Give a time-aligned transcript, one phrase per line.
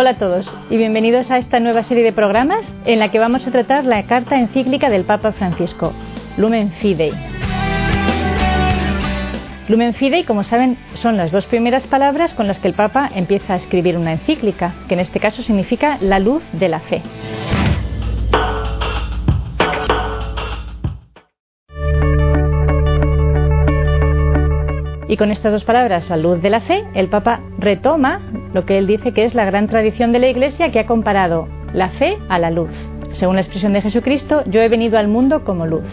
[0.00, 3.48] Hola a todos y bienvenidos a esta nueva serie de programas en la que vamos
[3.48, 5.92] a tratar la carta encíclica del Papa Francisco,
[6.36, 7.10] Lumen Fidei.
[9.66, 13.54] Lumen Fidei, como saben, son las dos primeras palabras con las que el Papa empieza
[13.54, 17.02] a escribir una encíclica, que en este caso significa la luz de la fe.
[25.08, 28.20] Y con estas dos palabras, la luz de la fe, el Papa retoma
[28.52, 31.48] lo que él dice que es la gran tradición de la Iglesia que ha comparado
[31.72, 32.70] la fe a la luz.
[33.12, 35.86] Según la expresión de Jesucristo, yo he venido al mundo como luz.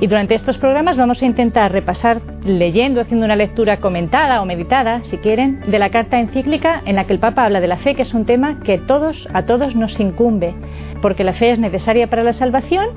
[0.00, 5.02] Y durante estos programas vamos a intentar repasar, leyendo, haciendo una lectura comentada o meditada,
[5.02, 7.96] si quieren, de la carta encíclica en la que el Papa habla de la fe,
[7.96, 10.54] que es un tema que todos, a todos nos incumbe,
[11.02, 12.90] porque la fe es necesaria para la salvación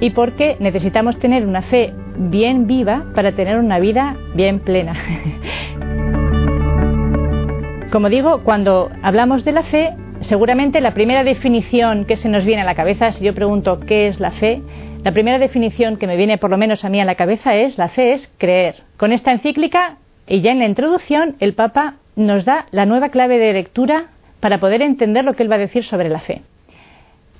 [0.00, 4.94] y porque necesitamos tener una fe bien viva para tener una vida bien plena.
[7.92, 12.62] Como digo, cuando hablamos de la fe, seguramente la primera definición que se nos viene
[12.62, 14.62] a la cabeza, si yo pregunto qué es la fe,
[15.02, 17.78] la primera definición que me viene por lo menos a mí a la cabeza es
[17.78, 18.82] la fe es creer.
[18.96, 23.38] Con esta encíclica y ya en la introducción el Papa nos da la nueva clave
[23.38, 24.08] de lectura
[24.40, 26.42] para poder entender lo que él va a decir sobre la fe.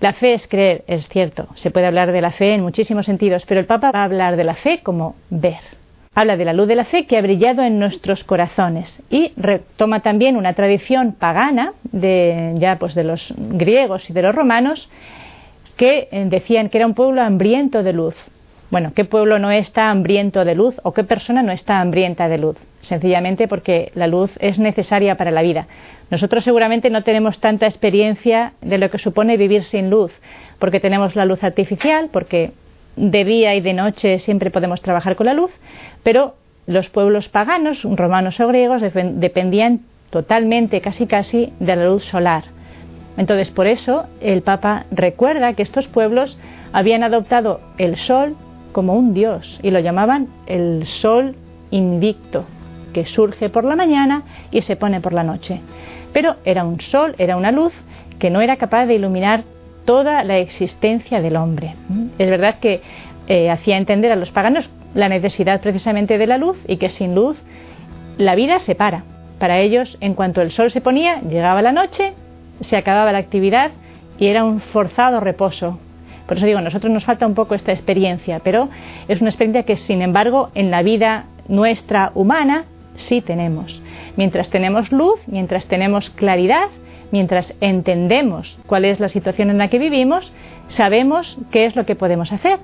[0.00, 1.48] La fe es creer, es cierto.
[1.56, 4.36] Se puede hablar de la fe en muchísimos sentidos, pero el Papa va a hablar
[4.36, 5.61] de la fe como ver.
[6.14, 10.00] Habla de la luz de la fe que ha brillado en nuestros corazones y retoma
[10.00, 14.89] también una tradición pagana de ya pues de los griegos y de los romanos
[15.81, 18.14] que eh, decían que era un pueblo hambriento de luz.
[18.70, 22.36] Bueno, ¿qué pueblo no está hambriento de luz o qué persona no está hambrienta de
[22.36, 22.59] luz?
[22.83, 25.69] Sencillamente porque la luz es necesaria para la vida.
[26.11, 30.12] Nosotros seguramente no tenemos tanta experiencia de lo que supone vivir sin luz,
[30.58, 32.53] porque tenemos la luz artificial, porque
[32.97, 35.51] de día y de noche siempre podemos trabajar con la luz,
[36.03, 36.34] pero
[36.67, 42.59] los pueblos paganos, romanos o griegos, dependían totalmente, casi casi, de la luz solar.
[43.16, 46.39] Entonces, por eso el Papa recuerda que estos pueblos
[46.72, 48.36] habían adoptado el sol
[48.73, 51.34] como un dios y lo llamaban el sol
[51.70, 52.45] invicto,
[52.92, 55.61] que surge por la mañana y se pone por la noche
[56.12, 57.73] pero era un sol, era una luz
[58.18, 59.45] que no era capaz de iluminar
[59.84, 61.74] toda la existencia del hombre.
[62.18, 62.83] Es verdad que
[63.27, 67.14] eh, hacía entender a los paganos la necesidad precisamente de la luz y que sin
[67.14, 67.39] luz
[68.18, 69.05] la vida se para.
[69.39, 72.13] Para ellos, en cuanto el sol se ponía, llegaba la noche,
[72.60, 73.70] se acababa la actividad
[74.18, 75.78] y era un forzado reposo.
[76.26, 78.68] Por eso digo, nosotros nos falta un poco esta experiencia, pero
[79.08, 83.82] es una experiencia que, sin embargo, en la vida nuestra humana sí tenemos.
[84.16, 86.68] Mientras tenemos luz, mientras tenemos claridad,
[87.10, 90.32] mientras entendemos cuál es la situación en la que vivimos,
[90.68, 92.60] sabemos qué es lo que podemos hacer.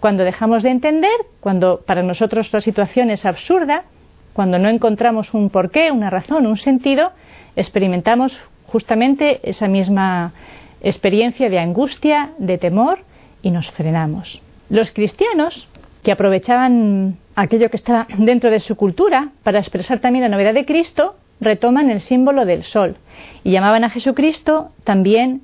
[0.00, 1.10] Cuando dejamos de entender,
[1.40, 3.84] cuando para nosotros la situación es absurda,
[4.32, 7.10] cuando no encontramos un porqué, una razón, un sentido,
[7.56, 8.38] experimentamos
[8.70, 10.32] justamente esa misma
[10.80, 13.00] experiencia de angustia, de temor
[13.42, 14.40] y nos frenamos.
[14.68, 15.68] Los cristianos
[16.02, 20.64] que aprovechaban aquello que está dentro de su cultura para expresar también la novedad de
[20.64, 22.96] Cristo, retoman el símbolo del sol
[23.44, 25.42] y llamaban a Jesucristo también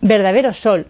[0.00, 0.88] verdadero sol,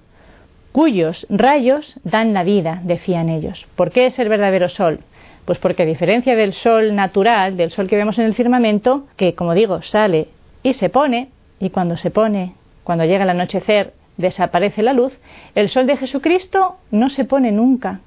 [0.73, 3.67] cuyos rayos dan la vida, decían ellos.
[3.77, 5.01] ¿Por qué es el verdadero sol?
[5.45, 9.35] Pues porque a diferencia del sol natural, del sol que vemos en el firmamento, que
[9.35, 10.29] como digo sale
[10.63, 15.13] y se pone, y cuando se pone, cuando llega el anochecer, desaparece la luz,
[15.55, 18.01] el sol de Jesucristo no se pone nunca.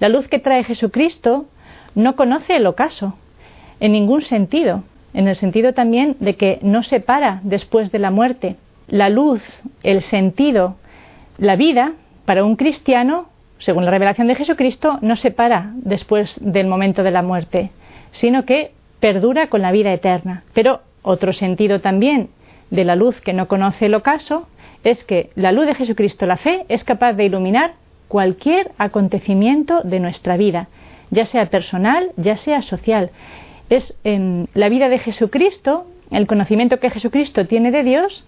[0.00, 1.46] La luz que trae Jesucristo
[1.94, 3.14] no conoce el ocaso,
[3.80, 8.10] en ningún sentido, en el sentido también de que no se para después de la
[8.10, 8.56] muerte.
[8.86, 9.42] La luz,
[9.82, 10.76] el sentido,
[11.38, 11.92] la vida,
[12.24, 17.10] para un cristiano, según la revelación de Jesucristo, no se para después del momento de
[17.10, 17.70] la muerte,
[18.12, 20.44] sino que perdura con la vida eterna.
[20.52, 22.30] Pero otro sentido también
[22.70, 24.48] de la luz que no conoce el ocaso
[24.84, 27.74] es que la luz de Jesucristo, la fe, es capaz de iluminar
[28.08, 30.68] cualquier acontecimiento de nuestra vida,
[31.10, 33.10] ya sea personal, ya sea social.
[33.70, 38.24] Es en la vida de Jesucristo, el conocimiento que Jesucristo tiene de Dios,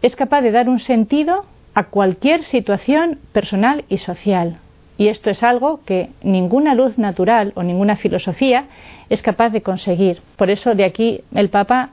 [0.00, 1.44] es capaz de dar un sentido
[1.74, 4.58] a cualquier situación personal y social.
[4.98, 8.66] Y esto es algo que ninguna luz natural o ninguna filosofía
[9.08, 10.20] es capaz de conseguir.
[10.36, 11.90] Por eso de aquí el Papa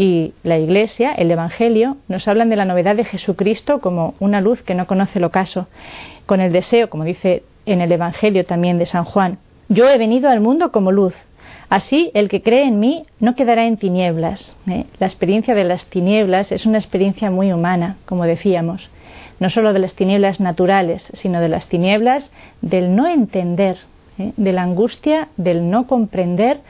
[0.00, 4.62] y la Iglesia, el Evangelio, nos hablan de la novedad de Jesucristo como una luz
[4.62, 5.66] que no conoce el ocaso,
[6.24, 9.36] con el deseo, como dice en el Evangelio también de San Juan,
[9.68, 11.12] yo he venido al mundo como luz.
[11.68, 14.56] Así, el que cree en mí no quedará en tinieblas.
[14.70, 14.86] ¿eh?
[14.98, 18.88] La experiencia de las tinieblas es una experiencia muy humana, como decíamos.
[19.38, 22.32] No solo de las tinieblas naturales, sino de las tinieblas
[22.62, 23.76] del no entender,
[24.18, 24.32] ¿eh?
[24.38, 26.60] de la angustia del no comprender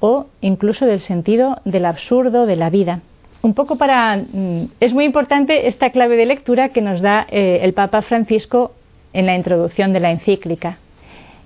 [0.00, 3.00] o incluso del sentido del absurdo de la vida.
[3.42, 4.16] un poco para...
[4.16, 8.72] Mm, es muy importante esta clave de lectura que nos da eh, el Papa Francisco
[9.12, 10.78] en la introducción de la encíclica,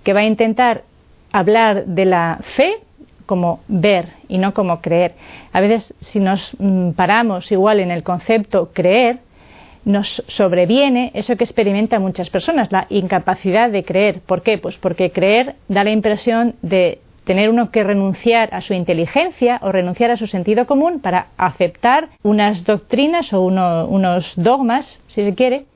[0.03, 0.83] que va a intentar
[1.31, 2.77] hablar de la fe
[3.27, 5.15] como ver y no como creer.
[5.53, 9.19] A veces si nos mm, paramos igual en el concepto creer,
[9.85, 14.21] nos sobreviene eso que experimentan muchas personas, la incapacidad de creer.
[14.21, 14.59] ¿Por qué?
[14.59, 19.71] Pues porque creer da la impresión de tener uno que renunciar a su inteligencia o
[19.71, 25.67] renunciar a su sentido común para aceptar unas doctrinas o unos dogmas, si se quiere,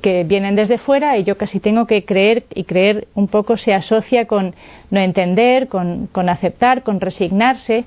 [0.00, 3.74] que vienen desde fuera y yo casi tengo que creer y creer un poco se
[3.74, 4.54] asocia con
[4.92, 7.84] no entender, con, con aceptar, con resignarse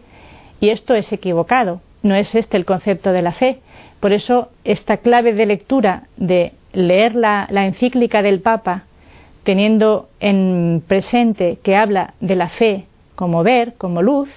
[0.60, 1.80] y esto es equivocado.
[2.04, 3.60] No es este el concepto de la fe.
[4.02, 8.84] Por eso esta clave de lectura de leer la, la encíclica del Papa
[9.46, 12.89] teniendo en presente que habla de la fe
[13.20, 14.30] como ver, como luz,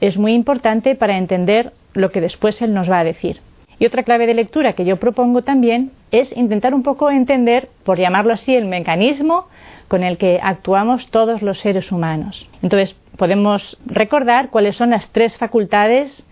[0.00, 3.40] es muy importante para entender lo que después él nos va a decir.
[3.80, 7.98] Y otra clave de lectura que yo propongo también es intentar un poco entender, por
[7.98, 9.48] llamarlo así, el mecanismo
[9.88, 12.48] con el que actuamos todos los seres humanos.
[12.62, 16.24] Entonces, podemos recordar cuáles son las tres facultades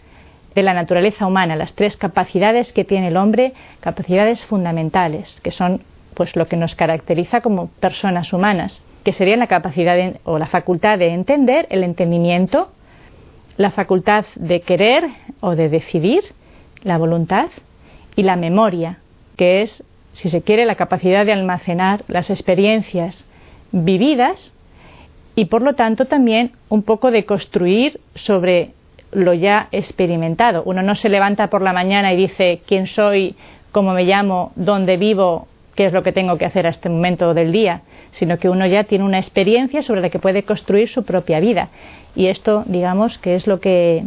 [0.55, 5.83] de la naturaleza humana, las tres capacidades que tiene el hombre, capacidades fundamentales, que son
[6.15, 10.99] pues lo que nos caracteriza como personas humanas que serían la capacidad o la facultad
[10.99, 12.71] de entender, el entendimiento,
[13.57, 15.09] la facultad de querer
[15.41, 16.25] o de decidir,
[16.83, 17.47] la voluntad,
[18.17, 18.99] y la memoria,
[19.39, 19.83] que es,
[20.13, 23.25] si se quiere, la capacidad de almacenar las experiencias
[23.73, 24.53] vividas
[25.35, 28.73] y por lo tanto también un poco de construir sobre
[29.11, 30.65] lo ya experimentado.
[30.67, 33.37] Uno no se levanta por la mañana y dice quién soy,
[33.73, 37.35] cómo me llamo, dónde vivo, qué es lo que tengo que hacer a este momento
[37.35, 41.05] del día, sino que uno ya tiene una experiencia sobre la que puede construir su
[41.05, 41.69] propia vida.
[42.17, 44.03] Y esto, digamos, que es lo que,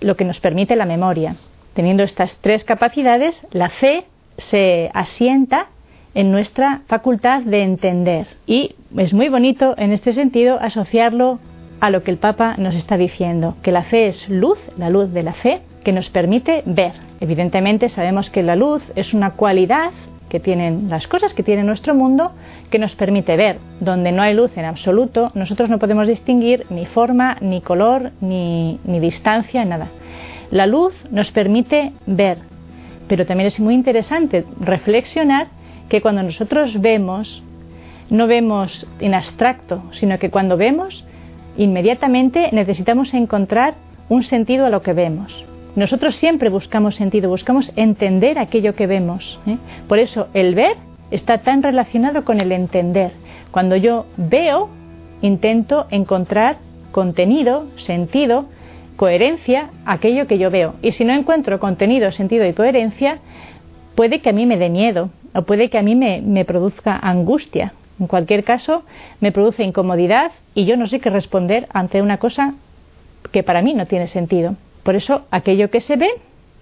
[0.00, 1.36] lo que nos permite la memoria.
[1.74, 4.02] Teniendo estas tres capacidades, la fe
[4.36, 5.68] se asienta
[6.12, 8.26] en nuestra facultad de entender.
[8.48, 11.38] Y es muy bonito en este sentido asociarlo
[11.78, 15.12] a lo que el Papa nos está diciendo, que la fe es luz, la luz
[15.12, 16.94] de la fe, que nos permite ver.
[17.20, 19.92] Evidentemente sabemos que la luz es una cualidad
[20.28, 22.32] que tienen las cosas que tiene nuestro mundo
[22.70, 23.58] que nos permite ver.
[23.80, 28.80] Donde no hay luz en absoluto, nosotros no podemos distinguir ni forma, ni color, ni,
[28.84, 29.88] ni distancia, nada.
[30.50, 32.38] La luz nos permite ver,
[33.08, 35.48] pero también es muy interesante reflexionar
[35.88, 37.42] que cuando nosotros vemos,
[38.08, 41.04] no vemos en abstracto, sino que cuando vemos,
[41.56, 43.74] inmediatamente necesitamos encontrar
[44.08, 45.44] un sentido a lo que vemos.
[45.74, 49.38] Nosotros siempre buscamos sentido, buscamos entender aquello que vemos.
[49.46, 49.56] ¿eh?
[49.88, 50.76] Por eso el ver
[51.10, 53.12] está tan relacionado con el entender.
[53.50, 54.68] Cuando yo veo,
[55.22, 56.58] intento encontrar
[56.90, 58.46] contenido, sentido,
[58.96, 60.74] coherencia, aquello que yo veo.
[60.82, 63.18] Y si no encuentro contenido, sentido y coherencia,
[63.94, 66.98] puede que a mí me dé miedo o puede que a mí me, me produzca
[66.98, 67.72] angustia.
[67.98, 68.84] En cualquier caso,
[69.20, 72.54] me produce incomodidad y yo no sé qué responder ante una cosa
[73.30, 74.56] que para mí no tiene sentido.
[74.82, 76.10] Por eso aquello que se ve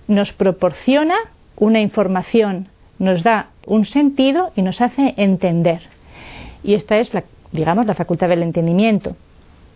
[0.09, 1.17] nos proporciona
[1.57, 2.69] una información,
[2.99, 5.81] nos da un sentido y nos hace entender.
[6.63, 9.17] Y esta es la, digamos, la facultad del entendimiento.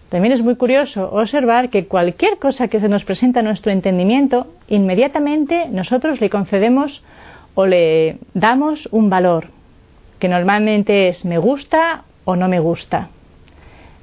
[0.08, 4.46] También es muy curioso observar que cualquier cosa que se nos presenta a nuestro entendimiento,
[4.68, 7.02] inmediatamente nosotros le concedemos
[7.54, 9.48] o le damos un valor,
[10.18, 13.08] que normalmente es me gusta o no me gusta.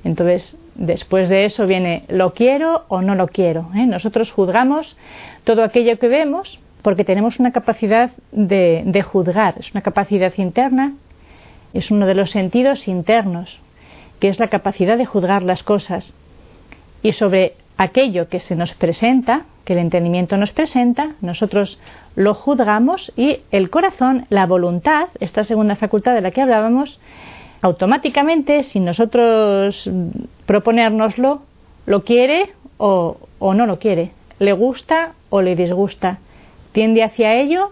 [0.03, 3.69] Entonces, después de eso viene lo quiero o no lo quiero.
[3.75, 3.85] ¿eh?
[3.85, 4.97] Nosotros juzgamos
[5.43, 10.93] todo aquello que vemos porque tenemos una capacidad de, de juzgar, es una capacidad interna,
[11.73, 13.59] es uno de los sentidos internos,
[14.19, 16.15] que es la capacidad de juzgar las cosas.
[17.03, 21.79] Y sobre aquello que se nos presenta, que el entendimiento nos presenta, nosotros
[22.15, 26.99] lo juzgamos y el corazón, la voluntad, esta segunda facultad de la que hablábamos,
[27.61, 29.89] automáticamente, sin nosotros
[30.45, 31.41] proponérnoslo,
[31.85, 36.19] lo quiere o, no lo quiere, le gusta o le disgusta,
[36.71, 37.71] tiende hacia ello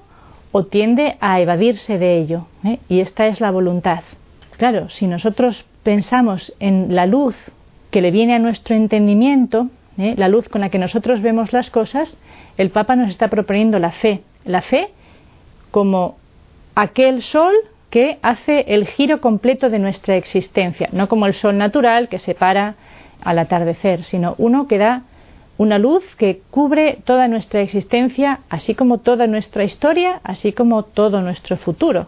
[0.51, 2.47] o tiende a evadirse de ello.
[2.63, 2.79] ¿eh?
[2.89, 4.01] Y esta es la voluntad.
[4.57, 7.35] Claro, si nosotros pensamos en la luz
[7.91, 9.67] que le viene a nuestro entendimiento,
[9.97, 10.13] ¿eh?
[10.17, 12.19] la luz con la que nosotros vemos las cosas,
[12.57, 14.21] el Papa nos está proponiendo la fe.
[14.45, 14.89] La fe
[15.71, 16.17] como
[16.75, 17.53] aquel sol
[17.89, 22.35] que hace el giro completo de nuestra existencia, no como el sol natural que se
[22.35, 22.75] para
[23.21, 25.03] al atardecer, sino uno que da
[25.57, 31.21] una luz que cubre toda nuestra existencia, así como toda nuestra historia, así como todo
[31.21, 32.07] nuestro futuro.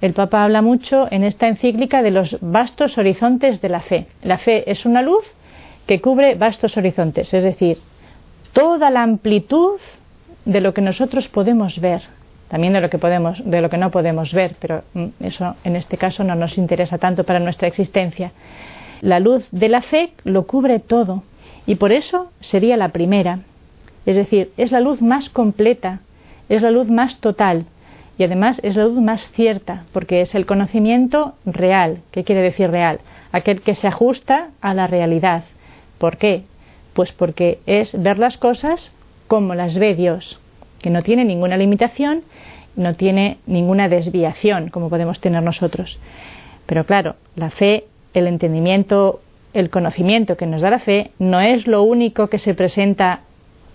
[0.00, 4.06] El Papa habla mucho en esta encíclica de los vastos horizontes de la fe.
[4.22, 5.24] La fe es una luz
[5.86, 7.78] que cubre vastos horizontes, es decir,
[8.52, 9.80] toda la amplitud
[10.44, 12.02] de lo que nosotros podemos ver,
[12.48, 15.76] también de lo que podemos, de lo que no podemos ver, pero mm, eso en
[15.76, 18.32] este caso no nos interesa tanto para nuestra existencia.
[19.00, 21.22] La luz de la fe lo cubre todo
[21.66, 23.40] y por eso sería la primera.
[24.06, 26.00] Es decir, es la luz más completa,
[26.48, 27.64] es la luz más total
[28.18, 32.02] y además es la luz más cierta, porque es el conocimiento real.
[32.10, 33.00] ¿Qué quiere decir real?
[33.32, 35.44] Aquel que se ajusta a la realidad.
[35.98, 36.44] ¿Por qué?
[36.92, 38.92] Pues porque es ver las cosas
[39.26, 40.38] como las ve Dios
[40.84, 42.24] que no tiene ninguna limitación,
[42.76, 45.98] no tiene ninguna desviación como podemos tener nosotros.
[46.66, 49.22] Pero claro, la fe, el entendimiento,
[49.54, 53.20] el conocimiento que nos da la fe no es lo único que se presenta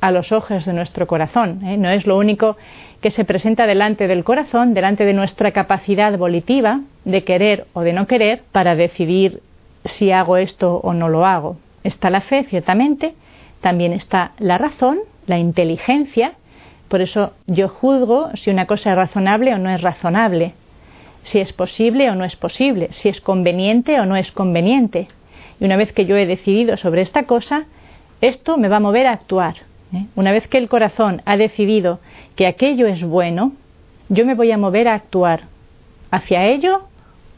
[0.01, 1.77] a los ojos de nuestro corazón, ¿eh?
[1.77, 2.57] no es lo único
[3.01, 7.93] que se presenta delante del corazón, delante de nuestra capacidad volitiva de querer o de
[7.93, 9.41] no querer para decidir
[9.83, 11.57] si hago esto o no lo hago.
[11.83, 13.15] Está la fe, ciertamente,
[13.61, 16.33] también está la razón, la inteligencia,
[16.89, 20.53] por eso yo juzgo si una cosa es razonable o no es razonable,
[21.23, 25.07] si es posible o no es posible, si es conveniente o no es conveniente.
[25.59, 27.65] Y una vez que yo he decidido sobre esta cosa,
[28.21, 29.55] esto me va a mover a actuar.
[29.93, 30.05] ¿eh?
[30.15, 31.99] Una vez que el corazón ha decidido
[32.35, 33.53] que aquello es bueno,
[34.09, 35.43] yo me voy a mover a actuar
[36.09, 36.87] hacia ello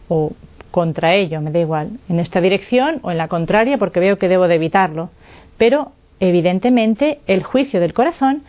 [0.07, 0.31] o
[0.71, 4.29] contra ello, me da igual, en esta dirección o en la contraria porque veo que
[4.29, 5.09] debo de evitarlo.
[5.57, 5.91] Pero,
[6.21, 8.43] evidentemente, el juicio del corazón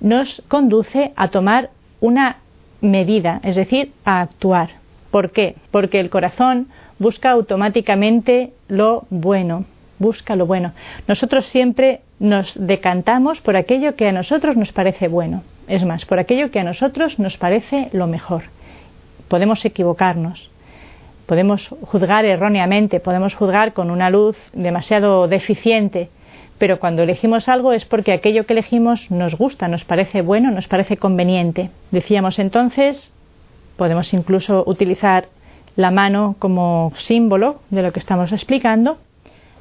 [0.00, 2.38] nos conduce a tomar una
[2.80, 4.70] medida, es decir, a actuar.
[5.10, 5.56] ¿Por qué?
[5.70, 9.64] Porque el corazón busca automáticamente lo bueno,
[9.98, 10.72] busca lo bueno.
[11.06, 16.18] Nosotros siempre nos decantamos por aquello que a nosotros nos parece bueno, es más, por
[16.18, 18.44] aquello que a nosotros nos parece lo mejor.
[19.28, 20.50] Podemos equivocarnos,
[21.26, 26.10] podemos juzgar erróneamente, podemos juzgar con una luz demasiado deficiente,
[26.58, 30.68] pero cuando elegimos algo es porque aquello que elegimos nos gusta, nos parece bueno, nos
[30.68, 31.70] parece conveniente.
[31.90, 33.12] Decíamos entonces,
[33.76, 35.28] podemos incluso utilizar
[35.76, 38.98] la mano como símbolo de lo que estamos explicando.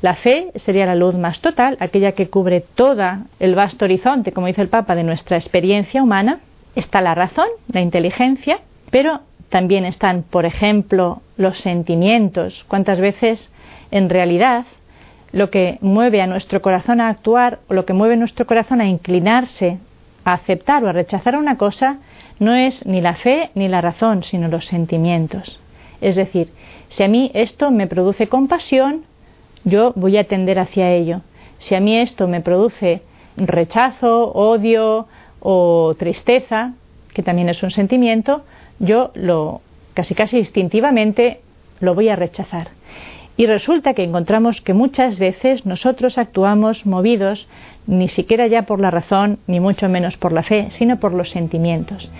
[0.01, 4.47] La fe sería la luz más total, aquella que cubre todo el vasto horizonte, como
[4.47, 6.39] dice el Papa, de nuestra experiencia humana.
[6.75, 8.59] Está la razón, la inteligencia,
[8.91, 12.65] pero también están, por ejemplo, los sentimientos.
[12.67, 13.49] ¿Cuántas veces
[13.91, 14.65] en realidad
[15.31, 18.87] lo que mueve a nuestro corazón a actuar o lo que mueve nuestro corazón a
[18.87, 19.79] inclinarse
[20.23, 21.99] a aceptar o a rechazar una cosa
[22.39, 25.59] no es ni la fe ni la razón, sino los sentimientos.
[26.01, 26.51] Es decir,
[26.89, 29.05] si a mí esto me produce compasión,
[29.63, 31.21] yo voy a tender hacia ello.
[31.59, 33.01] Si a mí esto me produce
[33.37, 35.07] rechazo, odio
[35.39, 36.73] o tristeza,
[37.13, 38.43] que también es un sentimiento,
[38.79, 39.61] yo lo
[39.93, 41.41] casi casi instintivamente
[41.79, 42.69] lo voy a rechazar.
[43.37, 47.47] Y resulta que encontramos que muchas veces nosotros actuamos movidos
[47.85, 51.29] ni siquiera ya por la razón, ni mucho menos por la fe, sino por los
[51.29, 52.11] sentimientos.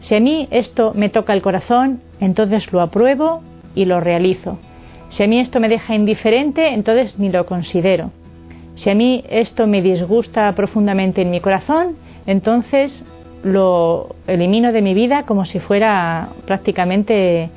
[0.00, 3.42] Si a mí esto me toca el corazón, entonces lo apruebo
[3.74, 4.58] y lo realizo.
[5.10, 8.10] Si a mí esto me deja indiferente, entonces ni lo considero.
[8.74, 13.04] Si a mí esto me disgusta profundamente en mi corazón, entonces
[13.42, 17.50] lo elimino de mi vida como si fuera prácticamente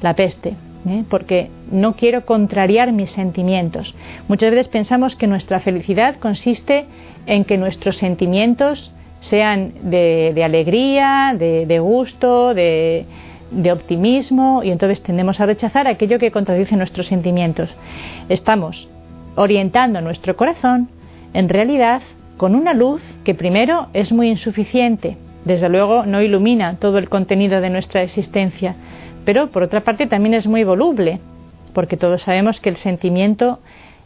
[0.00, 0.54] la peste.
[0.88, 1.04] ¿eh?
[1.08, 3.94] porque no quiero contrariar mis sentimientos.
[4.28, 6.86] Muchas veces pensamos que nuestra felicidad consiste
[7.26, 13.06] en que nuestros sentimientos sean de, alegría, de, gusto, de,
[13.50, 17.74] de optimismo y entonces tendemos a rechazar aquello que contradice nuestros sentimientos.
[18.28, 18.88] Estamos
[19.36, 20.88] orientando nuestro corazón
[21.32, 22.02] en realidad
[22.36, 27.60] con una luz que primero es muy insuficiente, desde luego no ilumina todo el contenido
[27.60, 28.76] de nuestra existencia,
[29.24, 31.20] pero por otra parte también es muy voluble,
[31.74, 33.58] porque todos sabemos que el sentimiento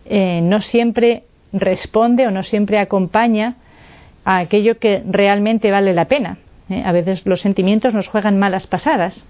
[0.07, 1.23] eh, no siempre
[1.53, 3.57] responde o no siempre acompaña
[4.25, 6.39] a aquello que realmente vale la pena.
[6.69, 6.83] ¿eh?
[6.85, 9.25] A veces los sentimientos nos juegan malas pasadas,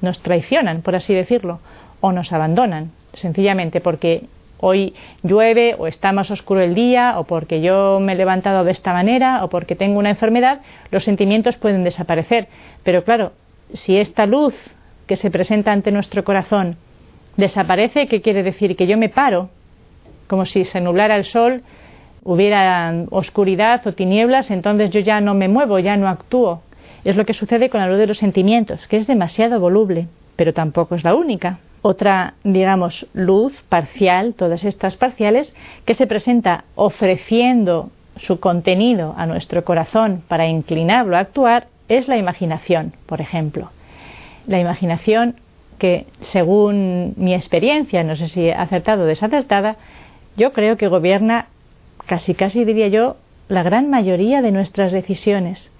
[0.00, 1.60] nos traicionan, por así decirlo,
[2.00, 4.26] o nos abandonan, sencillamente porque
[4.58, 8.72] hoy llueve o está más oscuro el día o porque yo me he levantado de
[8.72, 10.60] esta manera o porque tengo una enfermedad,
[10.90, 12.48] los sentimientos pueden desaparecer.
[12.82, 13.32] Pero claro,
[13.72, 14.54] si esta luz
[15.06, 16.76] que se presenta ante nuestro corazón
[17.36, 18.76] desaparece, ¿qué quiere decir?
[18.76, 19.50] Que yo me paro,
[20.26, 21.62] como si se nublara el sol,
[22.22, 26.62] hubiera oscuridad o tinieblas, entonces yo ya no me muevo, ya no actúo.
[27.04, 30.54] Es lo que sucede con la luz de los sentimientos, que es demasiado voluble, pero
[30.54, 31.58] tampoco es la única.
[31.82, 39.64] Otra, digamos, luz parcial, todas estas parciales, que se presenta ofreciendo su contenido a nuestro
[39.64, 43.70] corazón para inclinarlo a actuar, es la imaginación, por ejemplo
[44.46, 45.36] la imaginación
[45.84, 49.76] que, según mi experiencia, no sé si acertada o desacertada,
[50.34, 51.48] yo creo que gobierna
[52.06, 55.70] casi casi diría yo la gran mayoría de nuestras decisiones,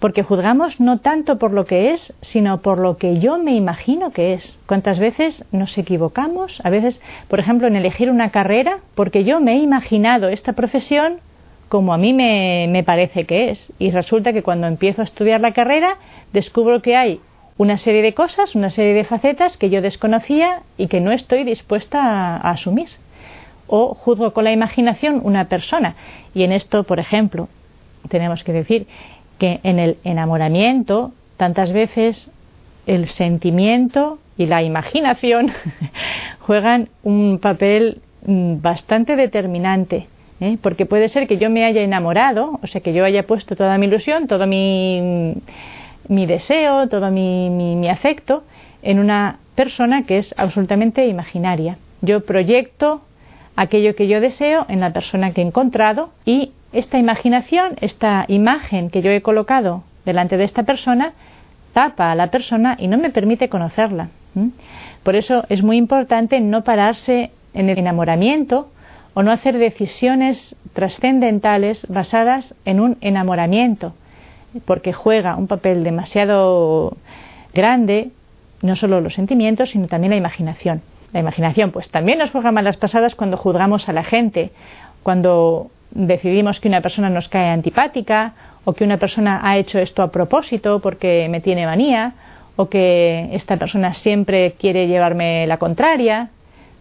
[0.00, 4.10] porque juzgamos no tanto por lo que es, sino por lo que yo me imagino
[4.10, 4.58] que es.
[4.66, 6.60] ¿Cuántas veces nos equivocamos?
[6.64, 11.20] A veces, por ejemplo, en elegir una carrera, porque yo me he imaginado esta profesión
[11.68, 13.72] como a mí me, me parece que es.
[13.78, 15.98] Y resulta que cuando empiezo a estudiar la carrera,
[16.32, 17.20] descubro que hay
[17.58, 21.44] una serie de cosas, una serie de facetas que yo desconocía y que no estoy
[21.44, 22.88] dispuesta a, asumir.
[23.66, 25.94] O juzgo con la imaginación una persona.
[26.34, 27.48] Y en esto, por ejemplo,
[28.08, 28.86] tenemos que decir
[29.38, 32.30] que en el enamoramiento tantas veces
[32.86, 35.52] el sentimiento y la imaginación
[36.40, 40.08] juegan un papel mm, bastante determinante.
[40.40, 40.58] ¿eh?
[40.60, 43.78] Porque puede ser que yo me haya enamorado, o sea, que yo haya puesto toda
[43.78, 45.34] mi ilusión, todo mi,
[46.08, 48.44] mi deseo, todo mi, afecto
[48.82, 51.78] en una persona que es absolutamente imaginaria.
[52.00, 53.02] Yo proyecto
[53.56, 58.90] aquello que yo deseo en la persona que he encontrado y esta imaginación, esta imagen
[58.90, 61.12] que yo he colocado delante de esta persona,
[61.72, 64.08] tapa a la persona y no me permite conocerla.
[65.02, 68.70] Por eso es muy importante no pararse en el enamoramiento
[69.14, 73.94] o no hacer decisiones trascendentales basadas en un enamoramiento,
[74.64, 76.96] porque juega un papel demasiado
[77.54, 78.10] grande
[78.62, 80.82] no solo los sentimientos, sino también la imaginación.
[81.12, 84.50] La imaginación, pues también nos juega malas pasadas cuando juzgamos a la gente,
[85.02, 88.32] cuando decidimos que una persona nos cae antipática
[88.64, 92.14] o que una persona ha hecho esto a propósito porque me tiene manía
[92.56, 96.30] o que esta persona siempre quiere llevarme la contraria.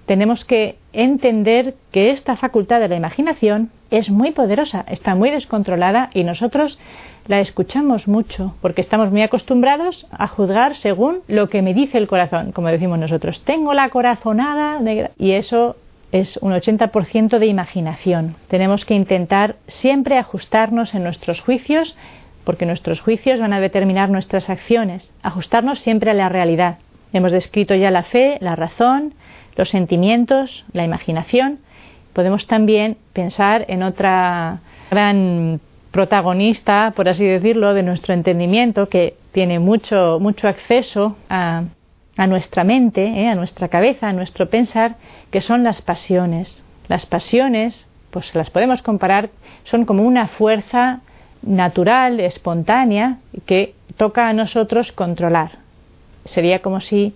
[0.05, 6.09] Tenemos que entender que esta facultad de la imaginación es muy poderosa, está muy descontrolada
[6.13, 6.79] y nosotros
[7.31, 12.09] la escuchamos mucho porque estamos muy acostumbrados a juzgar según lo que me dice el
[12.09, 13.39] corazón, como decimos nosotros.
[13.45, 14.81] Tengo la corazonada
[15.17, 15.77] y eso
[16.11, 18.35] es un 80% de imaginación.
[18.49, 21.95] Tenemos que intentar siempre ajustarnos en nuestros juicios
[22.43, 26.79] porque nuestros juicios van a determinar nuestras acciones, ajustarnos siempre a la realidad.
[27.13, 29.13] Hemos descrito ya la fe, la razón,
[29.55, 31.59] los sentimientos, la imaginación.
[32.11, 39.59] Podemos también pensar en otra gran protagonista, por así decirlo, de nuestro entendimiento, que tiene
[39.59, 41.63] mucho, mucho acceso a,
[42.27, 43.29] nuestra mente, ¿eh?
[43.29, 44.95] a nuestra cabeza, a nuestro pensar,
[45.31, 46.63] que son las pasiones.
[46.87, 49.31] Las pasiones, pues las podemos comparar,
[49.63, 51.01] son como una fuerza
[51.41, 55.59] natural, espontánea, que toca a nosotros controlar.
[56.25, 57.15] Sería como si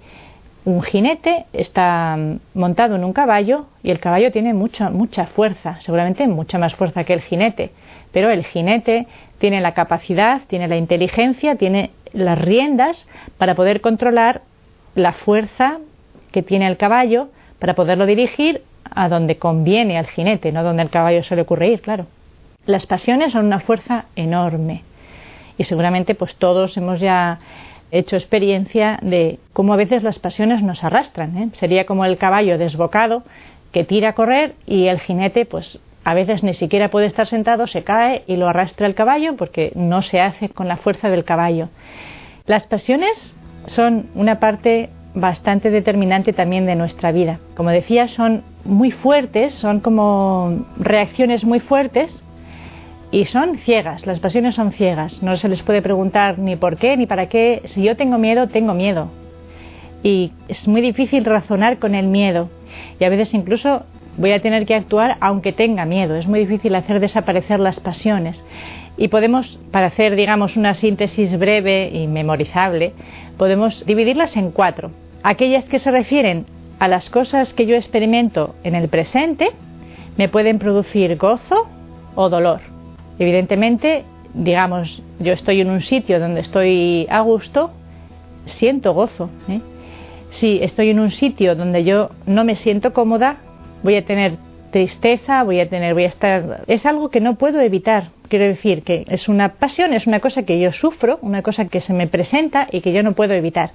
[0.65, 2.17] un jinete está
[2.55, 7.03] montado en un caballo y el caballo tiene mucha, mucha fuerza, seguramente mucha más fuerza
[7.03, 7.71] que el jinete,
[8.15, 9.08] pero el jinete
[9.39, 14.41] tiene la capacidad, tiene la inteligencia, tiene las riendas para poder controlar
[14.95, 15.80] la fuerza
[16.32, 17.28] que tiene el caballo
[17.60, 21.67] para poderlo dirigir a donde conviene al jinete, no donde el caballo se le ocurre
[21.67, 22.06] ir, claro.
[22.65, 24.84] Las pasiones son una fuerza enorme
[25.58, 27.39] y seguramente pues todos hemos ya
[27.91, 31.38] hecho experiencia de cómo a veces las pasiones nos arrastran.
[31.38, 31.49] ¿eh?
[31.51, 33.23] Sería como el caballo desbocado
[33.73, 37.65] que tira a correr y el jinete pues a veces ni siquiera puede estar sentado,
[37.65, 41.25] se cae y lo arrastra el caballo porque no se hace con la fuerza del
[41.25, 41.69] caballo.
[42.45, 47.39] Las pasiones son una parte bastante determinante también de nuestra vida.
[47.55, 52.23] Como decía, son muy fuertes, son como reacciones muy fuertes
[53.09, 55.23] y son ciegas, las pasiones son ciegas.
[55.23, 57.63] No se les puede preguntar ni por qué ni para qué.
[57.65, 59.09] Si yo tengo miedo, tengo miedo.
[60.03, 62.49] Y es muy difícil razonar con el miedo.
[62.99, 63.85] Y a veces incluso
[64.17, 66.15] voy a tener que actuar aunque tenga miedo.
[66.15, 68.43] Es muy difícil hacer desaparecer las pasiones.
[68.97, 72.93] Y podemos, para hacer, digamos, una síntesis breve y memorizable,
[73.38, 74.91] podemos dividirlas en cuatro.
[75.23, 76.45] Aquellas que se refieren
[76.80, 79.49] a las cosas que yo experimento en el presente,
[80.17, 81.67] me pueden producir gozo
[82.15, 82.62] o dolor.
[83.19, 87.71] Evidentemente, digamos, yo estoy en un sitio donde estoy a gusto,
[88.45, 89.30] siento gozo.
[89.49, 89.62] ¿eh?
[90.30, 93.38] Si estoy en un sitio donde yo no me siento cómoda,
[93.85, 94.37] voy a tener
[94.71, 96.63] tristeza, voy a tener, voy a estar.
[96.67, 98.09] Es algo que no puedo evitar.
[98.27, 101.79] Quiero decir que es una pasión, es una cosa que yo sufro, una cosa que
[101.79, 103.71] se me presenta y que yo no puedo evitar.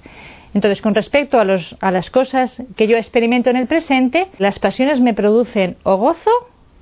[0.53, 4.59] Entonces, con respecto a, los, a las cosas que yo experimento en el presente, las
[4.59, 6.31] pasiones me producen o gozo,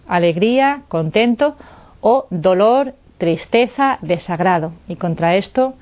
[0.07, 1.55] alegría, contento,
[2.01, 4.73] o dolor, tristeza, desagrado.
[4.87, 5.75] Y contra esto,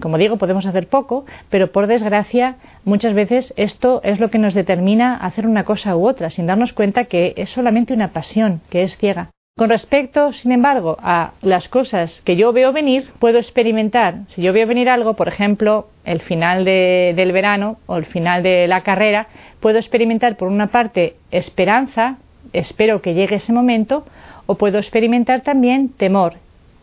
[0.00, 4.54] como digo, podemos hacer poco, pero por desgracia, muchas veces esto es lo que nos
[4.54, 8.82] determina hacer una cosa u otra, sin darnos cuenta que es solamente una pasión, que
[8.82, 9.30] es ciega.
[9.56, 14.52] Con respecto, sin embargo, a las cosas que yo veo venir, puedo experimentar, si yo
[14.52, 19.28] veo venir algo, por ejemplo, el final del verano o el final de la carrera,
[19.60, 22.16] puedo experimentar por una parte esperanza,
[22.52, 24.04] espero que llegue ese momento,
[24.46, 26.34] o puedo experimentar también temor,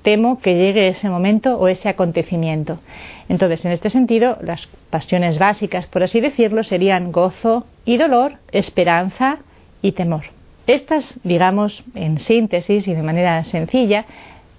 [0.01, 2.79] temo que llegue ese momento o ese acontecimiento.
[3.29, 9.39] Entonces, en este sentido, las pasiones básicas, por así decirlo, serían gozo y dolor, esperanza
[9.81, 10.25] y temor.
[10.67, 14.05] Estas, digamos, en síntesis y de manera sencilla,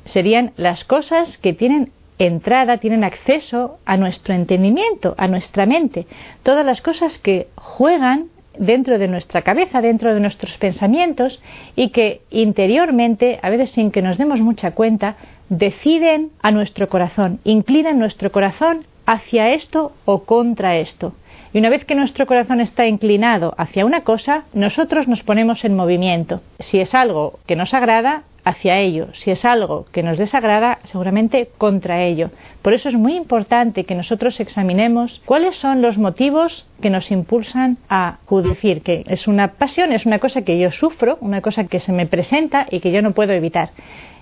[0.05, 6.07] serían las cosas que tienen entrada, tienen acceso a nuestro entendimiento, a nuestra mente,
[6.43, 8.27] todas las cosas que juegan
[8.59, 11.41] dentro de nuestra cabeza, dentro de nuestros pensamientos
[11.75, 15.17] y que interiormente, a veces sin que nos demos mucha cuenta,
[15.53, 21.13] deciden a nuestro corazón, inclinan nuestro corazón hacia esto o contra esto.
[21.53, 25.77] Y una vez que nuestro corazón está inclinado hacia una cosa, nosotros nos ponemos en
[25.77, 26.41] movimiento.
[26.59, 29.09] Si es algo que nos agrada, hacia ello.
[29.13, 32.31] Si es algo que nos desagrada, seguramente contra ello.
[32.63, 37.79] Por eso es muy importante que nosotros examinemos cuáles son los motivos que nos impulsan
[37.89, 41.81] a decir que es una pasión, es una cosa que yo sufro, una cosa que
[41.81, 43.71] se me presenta y que yo no puedo evitar.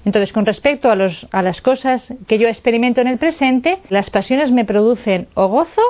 [0.04, 0.96] Entonces, con respecto a,
[1.30, 5.82] a las cosas que yo experimento en el presente, las pasiones me producen o gozo,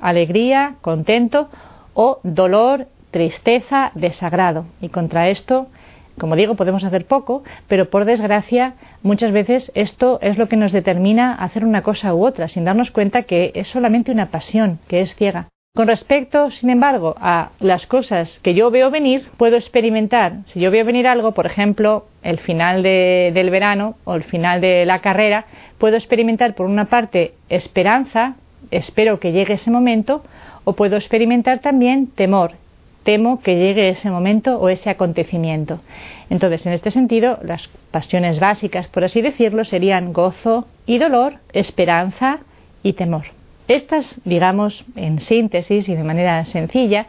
[0.00, 1.50] alegría, contento,
[1.94, 4.64] o dolor, tristeza, desagrado.
[4.80, 5.68] Y contra esto
[6.18, 10.72] como digo, podemos hacer poco, pero por desgracia muchas veces esto es lo que nos
[10.72, 15.00] determina hacer una cosa u otra, sin darnos cuenta que es solamente una pasión, que
[15.00, 15.48] es ciega.
[15.74, 20.72] Con respecto, sin embargo, a las cosas que yo veo venir, puedo experimentar, si yo
[20.72, 25.46] veo venir algo, por ejemplo, el final del verano o el final de la carrera,
[25.78, 28.34] puedo experimentar por una parte esperanza,
[28.72, 30.24] espero que llegue ese momento,
[30.64, 32.54] o puedo experimentar también temor,
[33.02, 35.80] temo que llegue ese momento o ese acontecimiento.
[36.28, 42.40] Entonces, en este sentido, las pasiones básicas, por así decirlo, serían gozo y dolor, esperanza
[42.82, 43.26] y temor.
[43.68, 47.06] Estas, digamos, en síntesis y de manera sencilla,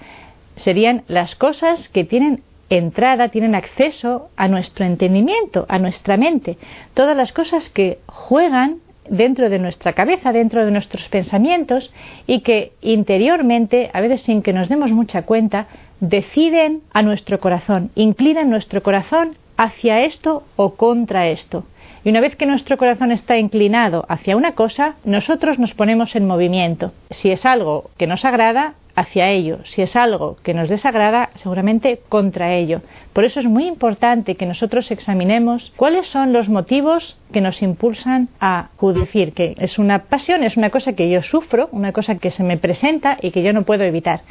[0.56, 6.58] serían las cosas que tienen entrada, tienen acceso a nuestro entendimiento, a nuestra mente,
[6.94, 11.92] todas las cosas que juegan dentro de nuestra cabeza, dentro de nuestros pensamientos
[12.28, 15.68] y que interiormente, a veces sin que nos demos mucha cuenta,
[16.00, 21.64] deciden a nuestro corazón, inclinan nuestro corazón hacia esto o contra esto.
[22.04, 26.26] Y una vez que nuestro corazón está inclinado hacia una cosa, nosotros nos ponemos en
[26.26, 26.94] movimiento.
[27.12, 29.60] Si es algo que nos agrada, hacia ello.
[29.64, 32.82] Si es algo que nos desagrada, seguramente contra ello.
[33.14, 38.30] Por eso es muy importante que nosotros examinemos cuáles son los motivos que nos impulsan
[38.40, 42.32] a decir que es una pasión, es una cosa que yo sufro, una cosa que
[42.32, 44.22] se me presenta y que yo no puedo evitar.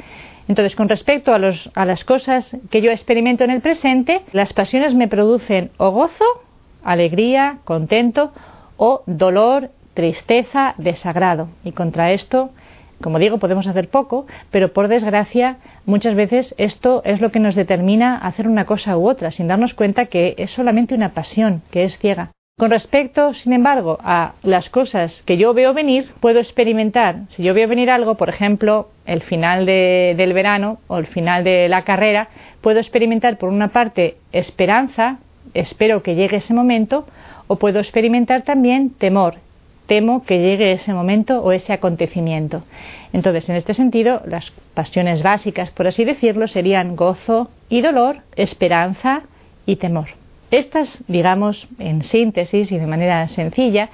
[0.47, 5.07] Entonces, con respecto a las cosas que yo experimento en el presente, las pasiones me
[5.07, 6.25] producen o gozo,
[6.83, 8.33] alegría, contento,
[8.77, 11.49] o dolor, tristeza, desagrado.
[11.63, 12.49] Y contra esto
[13.01, 17.55] como digo, podemos hacer poco, pero por desgracia muchas veces esto es lo que nos
[17.55, 21.83] determina hacer una cosa u otra, sin darnos cuenta que es solamente una pasión, que
[21.83, 22.31] es ciega.
[22.59, 27.21] Con respecto, sin embargo, a las cosas que yo veo venir, puedo experimentar.
[27.29, 31.67] Si yo veo venir algo, por ejemplo, el final del verano o el final de
[31.69, 32.29] la carrera,
[32.61, 35.17] puedo experimentar por una parte esperanza,
[35.55, 37.07] espero que llegue ese momento,
[37.47, 39.37] o puedo experimentar también temor,
[39.91, 42.63] temo que llegue ese momento o ese acontecimiento.
[43.11, 49.23] Entonces, en este sentido, las pasiones básicas, por así decirlo, serían gozo y dolor, esperanza
[49.65, 50.11] y temor.
[50.49, 53.89] Estas, digamos, en síntesis y de manera sencilla,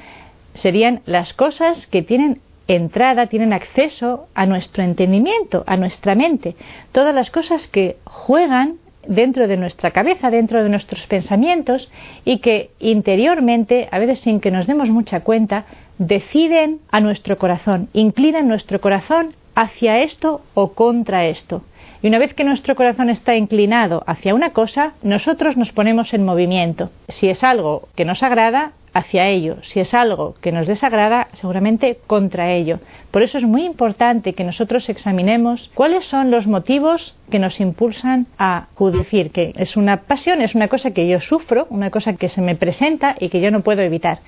[0.54, 6.56] serían las cosas que tienen entrada, tienen acceso a nuestro entendimiento, a nuestra mente,
[6.92, 8.76] todas las cosas que juegan
[9.08, 11.90] dentro de nuestra cabeza, dentro de nuestros pensamientos
[12.26, 15.66] y que interiormente, a veces sin que nos demos mucha cuenta,
[15.98, 21.64] deciden a nuestro corazón, inclinan nuestro corazón hacia esto o contra esto.
[22.02, 26.26] Y una vez que nuestro corazón está inclinado hacia una cosa, nosotros nos ponemos en
[26.26, 26.92] movimiento.
[27.08, 29.58] Si es algo que nos agrada, hacia ello.
[29.62, 32.80] Si es algo que nos desagrada, seguramente contra ello.
[33.12, 38.28] Por eso es muy importante que nosotros examinemos cuáles son los motivos que nos impulsan
[38.38, 42.30] a decir que es una pasión, es una cosa que yo sufro, una cosa que
[42.30, 44.20] se me presenta y que yo no puedo evitar.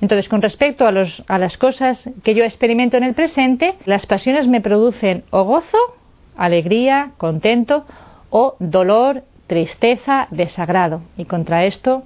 [0.00, 0.92] Entonces, con respecto a,
[1.28, 5.78] a las cosas que yo experimento en el presente, las pasiones me producen o gozo,
[6.36, 7.84] alegría, contento,
[8.30, 11.02] o dolor, tristeza, desagrado.
[11.16, 12.04] Y contra esto,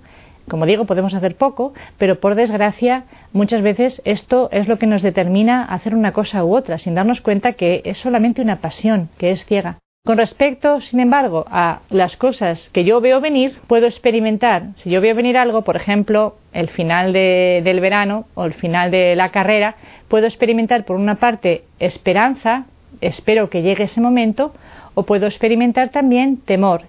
[0.49, 5.03] como digo, podemos hacer poco, pero por desgracia muchas veces esto es lo que nos
[5.03, 9.33] determina hacer una cosa u otra, sin darnos cuenta que es solamente una pasión, que
[9.33, 9.79] es ciega.
[10.07, 14.69] Con respecto, sin embargo, a las cosas que yo veo venir, puedo experimentar.
[14.77, 19.17] Si yo veo venir algo, por ejemplo, el final del verano o el final de
[19.17, 19.75] la carrera,
[20.07, 22.67] puedo experimentar por una parte esperanza,
[23.01, 24.55] espero que llegue ese momento,
[24.95, 26.83] o puedo experimentar también temor,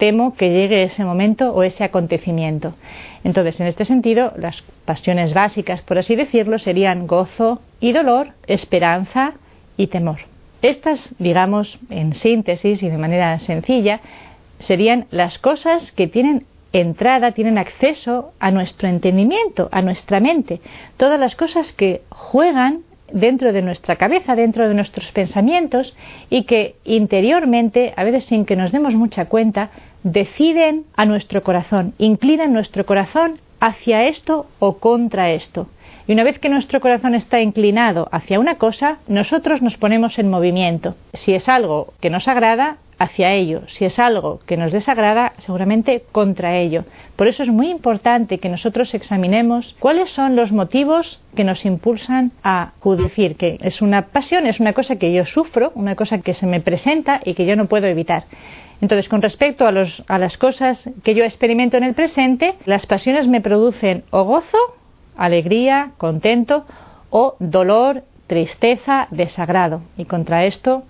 [0.00, 2.74] temo que llegue ese momento o ese acontecimiento.
[3.22, 9.34] Entonces, en este sentido, las pasiones básicas, por así decirlo, serían gozo y dolor, esperanza
[9.76, 10.20] y temor.
[10.62, 14.00] Estas, digamos, en síntesis y de manera sencilla,
[14.58, 20.60] serían las cosas que tienen entrada, tienen acceso a nuestro entendimiento, a nuestra mente,
[20.96, 25.94] todas las cosas que juegan dentro de nuestra cabeza, dentro de nuestros pensamientos
[26.30, 29.70] y que interiormente, a veces sin que nos demos mucha cuenta,
[30.02, 35.68] deciden a nuestro corazón, inclinan nuestro corazón hacia esto o contra esto.
[36.06, 40.30] Y una vez que nuestro corazón está inclinado hacia una cosa, nosotros nos ponemos en
[40.30, 40.96] movimiento.
[41.12, 43.62] Si es algo que nos agrada, hacia ello.
[43.66, 46.84] Si es algo que nos desagrada, seguramente contra ello.
[47.16, 52.30] Por eso es muy importante que nosotros examinemos cuáles son los motivos que nos impulsan
[52.44, 56.34] a decir que es una pasión, es una cosa que yo sufro, una cosa que
[56.34, 58.24] se me presenta y que yo no puedo evitar.
[58.80, 59.72] Entonces, con respecto a,
[60.06, 64.58] a las cosas que yo experimento en el presente, las pasiones me producen o gozo,
[65.16, 66.64] alegría, contento,
[67.10, 69.82] o dolor, tristeza, desagrado.
[69.96, 70.84] Y contra esto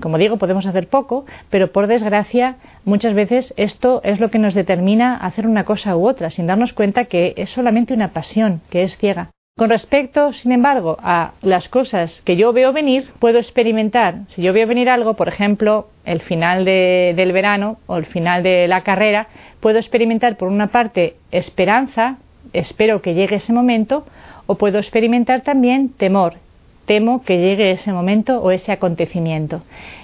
[0.00, 4.54] como digo, podemos hacer poco, pero por desgracia muchas veces esto es lo que nos
[4.54, 8.82] determina hacer una cosa u otra, sin darnos cuenta que es solamente una pasión, que
[8.82, 9.30] es ciega.
[9.58, 14.52] Con respecto, sin embargo, a las cosas que yo veo venir, puedo experimentar, si yo
[14.52, 19.28] veo venir algo, por ejemplo, el final del verano o el final de la carrera,
[19.60, 22.18] puedo experimentar por una parte esperanza,
[22.52, 24.04] espero que llegue ese momento,
[24.44, 26.34] o puedo experimentar también temor,
[26.84, 29.62] temo que llegue ese momento o ese acontecimiento.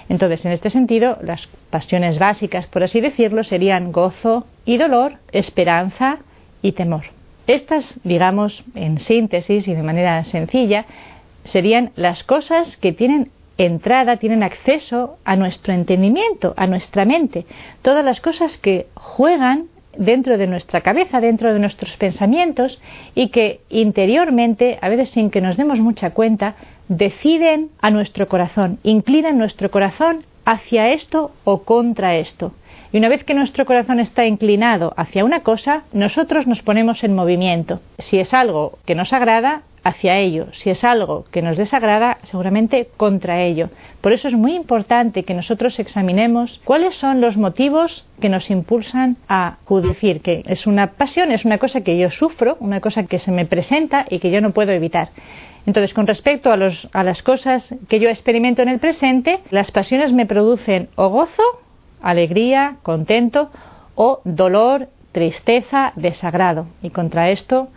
[0.09, 6.17] Entonces, en este sentido, las pasiones básicas, por así decirlo, serían gozo y dolor, esperanza
[6.63, 7.03] y temor.
[7.47, 10.85] Estas, digamos, en síntesis y de manera sencilla,
[11.43, 17.45] serían las cosas que tienen entrada, tienen acceso a nuestro entendimiento, a nuestra mente,
[17.81, 22.81] todas las cosas que juegan dentro de nuestra cabeza, dentro de nuestros pensamientos
[23.13, 26.55] y que interiormente, a veces sin que nos demos mucha cuenta,
[26.87, 32.53] deciden a nuestro corazón, inclinan nuestro corazón hacia esto o contra esto.
[32.93, 37.15] Y una vez que nuestro corazón está inclinado hacia una cosa, nosotros nos ponemos en
[37.15, 37.81] movimiento.
[37.97, 40.47] Si es algo que nos agrada, hacia ello.
[40.53, 43.69] Si es algo que nos desagrada, seguramente contra ello.
[44.01, 49.17] Por eso es muy importante que nosotros examinemos cuáles son los motivos que nos impulsan
[49.27, 53.19] a decir que es una pasión, es una cosa que yo sufro, una cosa que
[53.19, 55.09] se me presenta y que yo no puedo evitar.
[55.65, 56.57] Entonces, con respecto a,
[56.93, 61.43] a las cosas que yo experimento en el presente, las pasiones me producen o gozo,
[62.03, 63.49] alegría, contento,
[63.95, 66.67] o dolor, tristeza, desagrado.
[66.81, 67.69] Y contra esto,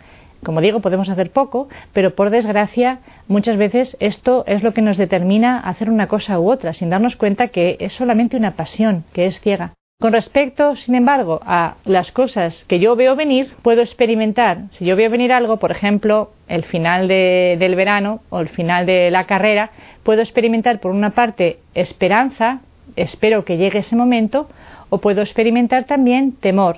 [0.43, 4.97] como digo, podemos hacer poco, pero por desgracia muchas veces esto es lo que nos
[4.97, 9.25] determina hacer una cosa u otra, sin darnos cuenta que es solamente una pasión, que
[9.25, 9.73] es ciega.
[9.99, 14.95] Con respecto, sin embargo, a las cosas que yo veo venir, puedo experimentar, si yo
[14.95, 19.71] veo venir algo, por ejemplo, el final del verano o el final de la carrera,
[20.03, 22.61] puedo experimentar por una parte esperanza,
[22.97, 24.49] espero que llegue ese momento,
[24.89, 26.77] o puedo experimentar también temor,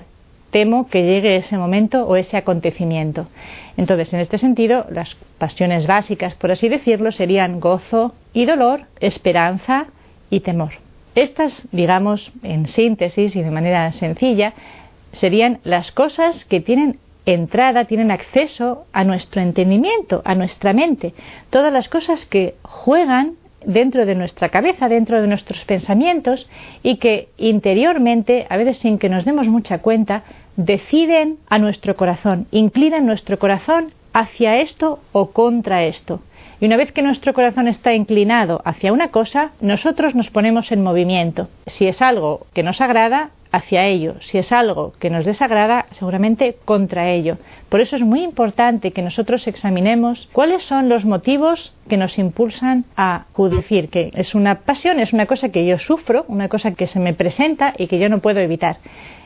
[0.52, 3.28] temo que llegue ese momento o ese acontecimiento.
[3.78, 9.88] Entonces, en este sentido, las pasiones básicas, por así decirlo, serían gozo y dolor, esperanza
[10.30, 10.74] y temor.
[11.16, 14.54] Estas, digamos, en síntesis y de manera sencilla,
[15.12, 21.14] serían las cosas que tienen entrada, tienen acceso a nuestro entendimiento, a nuestra mente,
[21.50, 26.48] todas las cosas que juegan dentro de nuestra cabeza, dentro de nuestros pensamientos
[26.84, 30.24] y que interiormente, a veces sin que nos demos mucha cuenta,
[30.56, 36.22] deciden a nuestro corazón, inclinan nuestro corazón hacia esto o contra esto.
[36.62, 40.84] Y una vez que nuestro corazón está inclinado hacia una cosa, nosotros nos ponemos en
[40.84, 41.48] movimiento.
[41.66, 44.16] Si es algo que nos agrada, hacia ello.
[44.22, 47.38] Si es algo que nos desagrada, seguramente contra ello.
[47.70, 52.86] Por eso es muy importante que nosotros examinemos cuáles son los motivos que nos impulsan
[52.96, 56.88] a decir que es una pasión, es una cosa que yo sufro, una cosa que
[56.88, 58.78] se me presenta y que yo no puedo evitar.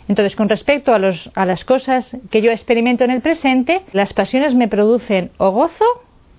[0.07, 0.99] Entonces, con respecto a,
[1.35, 5.85] a las cosas que yo experimento en el presente, las pasiones me producen o gozo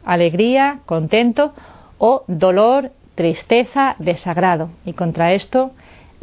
[0.04, 1.54] alegría, contento
[1.98, 4.70] o dolor, tristeza, desagrado.
[4.84, 5.72] Y contra esto,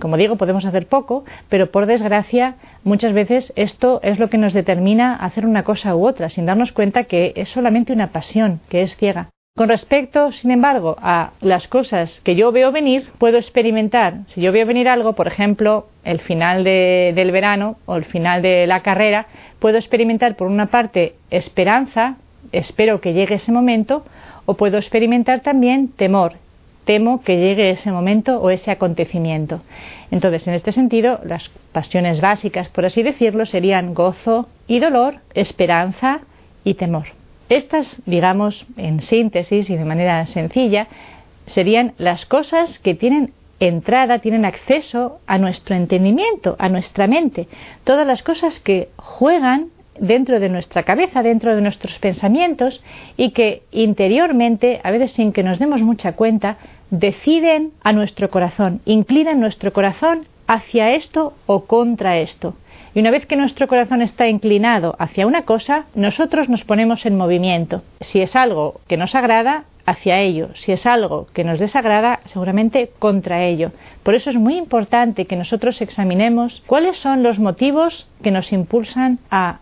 [0.02, 4.52] como digo, podemos hacer poco, pero por desgracia muchas veces esto es lo que nos
[4.52, 8.82] determina hacer una cosa u otra, sin darnos cuenta que es solamente una pasión, que
[8.82, 9.30] es ciega.
[9.56, 14.20] Con respecto, sin embargo, a las cosas que yo veo venir, puedo experimentar.
[14.28, 18.66] Si yo veo venir algo, por ejemplo, el final del verano o el final de
[18.66, 19.28] la carrera,
[19.60, 22.16] puedo experimentar por una parte esperanza,
[22.54, 24.06] espero que llegue ese momento,
[24.46, 26.34] o puedo experimentar también temor,
[26.86, 29.62] temo que llegue ese momento o ese acontecimiento.
[30.10, 36.22] Entonces, en este sentido, las pasiones básicas, por así decirlo, serían gozo y dolor, esperanza
[36.63, 37.08] y temor.
[37.50, 40.88] Estas, digamos, en síntesis y de manera sencilla,
[41.46, 47.48] serían las cosas que tienen entrada, tienen acceso a nuestro entendimiento, a nuestra mente,
[47.84, 52.82] todas las cosas que juegan dentro de nuestra cabeza, dentro de nuestros pensamientos
[53.17, 56.58] y que interiormente, a veces sin que nos demos mucha cuenta,
[56.89, 62.56] deciden a nuestro corazón, inclinan nuestro corazón hacia esto o contra esto.
[62.93, 67.15] Y una vez que nuestro corazón está inclinado hacia una cosa, nosotros nos ponemos en
[67.15, 67.84] movimiento.
[68.01, 70.49] Si es algo que nos agrada, hacia ello.
[70.56, 73.71] Si es algo que nos desagrada, seguramente contra ello.
[74.04, 79.19] Por eso es muy importante que nosotros examinemos cuáles son los motivos que nos impulsan
[79.30, 79.60] a